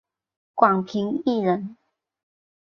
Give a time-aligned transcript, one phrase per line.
[0.55, 1.77] 广平酂人。